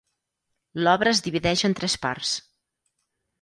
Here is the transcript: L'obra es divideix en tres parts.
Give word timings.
L'obra 0.87 1.13
es 1.17 1.21
divideix 1.27 1.63
en 1.69 1.77
tres 1.81 1.97
parts. 2.07 2.33